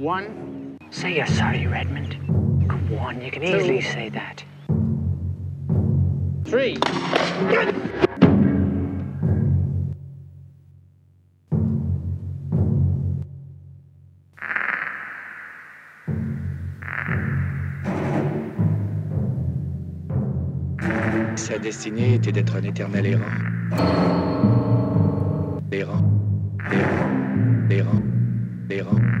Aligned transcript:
One. 0.00 0.78
Say 0.88 1.16
you're 1.16 1.26
sorry, 1.26 1.66
Redmond. 1.66 2.16
Come 2.70 2.98
on, 2.98 3.20
you 3.20 3.30
can 3.30 3.42
easily 3.42 3.82
say 3.82 4.08
that. 4.08 4.42
Three. 6.46 6.78
Sa 21.36 21.58
destinée 21.58 22.14
était 22.14 22.32
d'être 22.32 22.56
un 22.56 22.62
éternel 22.62 23.04
errant. 23.04 23.26
Errant, 25.70 26.02
errant, 26.72 27.70
errant, 27.70 28.02
errant, 28.70 29.20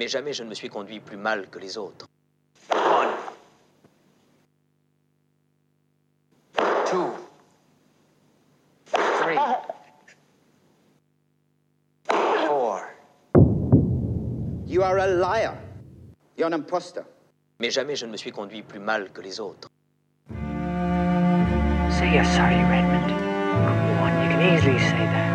Mais 0.00 0.08
jamais 0.08 0.32
je 0.32 0.42
ne 0.42 0.48
me 0.48 0.54
suis 0.54 0.70
conduit 0.70 0.98
plus 0.98 1.18
mal 1.18 1.50
que 1.50 1.58
les 1.58 1.76
autres. 1.76 2.06
One. 2.72 3.10
Two. 6.86 7.12
Three. 8.94 9.36
Four. 12.46 12.80
You 14.66 14.82
are 14.82 14.96
a 15.00 15.06
liar. 15.06 15.58
You're 16.38 16.46
an 16.46 16.54
impostor. 16.54 17.04
Mais 17.58 17.70
jamais 17.70 17.94
je 17.94 18.06
ne 18.06 18.12
me 18.12 18.16
suis 18.16 18.32
conduit 18.32 18.62
plus 18.62 18.80
mal 18.80 19.10
que 19.12 19.20
les 19.20 19.38
autres. 19.38 19.68
Say 21.90 22.14
you're 22.14 22.24
sorry, 22.24 22.56
Redmond. 22.56 23.10
Come 23.10 23.98
on, 23.98 24.22
you 24.22 24.30
can 24.30 24.40
easily 24.56 24.78
say 24.78 25.04
that. 25.12 25.29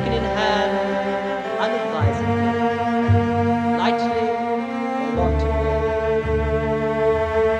Taken 0.00 0.12
in 0.14 0.24
hand 0.24 0.72
unadvisedly, 1.58 2.50
lightly 3.76 4.28
wantonly, 5.16 5.76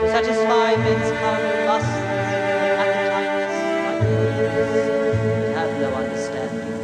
to 0.00 0.06
satisfy 0.08 0.68
men's 0.76 1.10
carnal 1.20 1.56
lusts 1.66 2.00
and 2.00 2.20
appetites 2.80 3.56
like 3.86 4.00
these, 4.00 4.36
that 4.36 5.54
have 5.56 5.72
no 5.80 5.88
understanding, 6.02 6.80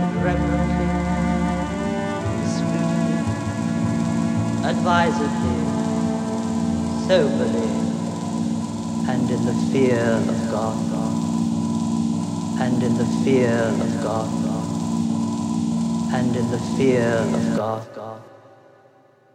but 0.00 0.12
reverently, 0.24 0.90
discreetly, 2.40 3.16
advisedly, 4.64 5.60
soberly, 7.06 7.70
and 9.08 9.26
in 9.30 9.40
the 9.44 9.56
fear 9.70 10.04
of 10.26 10.38
God, 10.50 10.76
and 12.58 12.82
in 12.82 12.96
the 12.96 13.04
fear 13.24 13.50
of 13.52 14.02
God, 14.02 14.28
and 16.14 16.34
in 16.34 16.50
the 16.50 16.58
fear 16.76 17.04
of 17.04 17.56
God. 17.56 18.22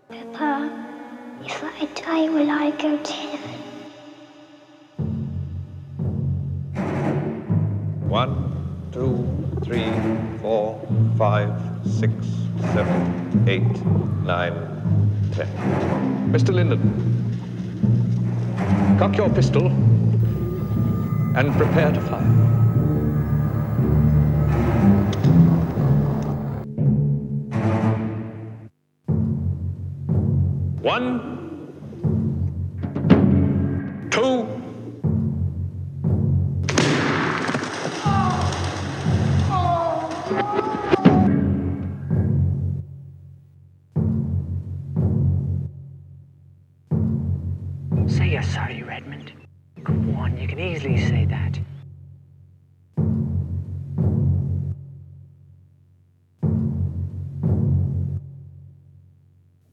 Papa, 0.09 0.69
if 1.45 1.63
I 1.63 1.85
die, 1.95 2.29
will 2.29 2.49
I 2.49 2.71
go 2.71 2.97
to 2.97 3.13
heaven? 3.13 3.59
One, 8.09 8.33
two, 8.91 9.15
three, 9.63 9.91
four, 10.41 10.81
five, 11.17 11.53
six, 11.85 12.13
seven, 12.73 13.45
eight, 13.47 13.85
nine, 14.25 14.55
ten. 15.31 15.47
Mr. 16.31 16.53
Lyndon, 16.53 16.81
cock 18.99 19.15
your 19.15 19.29
pistol 19.29 19.67
and 21.37 21.53
prepare 21.55 21.91
to 21.91 22.01
fire. 22.01 22.60
One, 30.81 31.69
two, 34.09 34.47
Say 48.07 48.31
you're 48.31 48.41
sorry, 48.41 48.81
Redmond. 48.81 49.33
Come 49.83 50.15
on, 50.15 50.35
you 50.35 50.47
can 50.47 50.59
easily 50.59 50.97
say 50.97 51.25
that. 51.25 51.59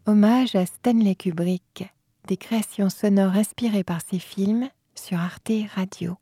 Hommage 0.08 0.54
à 0.54 0.64
Stanley 0.64 1.14
Kubrick, 1.14 1.84
des 2.28 2.38
créations 2.38 2.88
sonores 2.88 3.36
inspirées 3.36 3.84
par 3.84 4.00
ses 4.00 4.18
films 4.18 4.70
sur 4.94 5.18
Arte 5.18 5.52
Radio. 5.74 6.16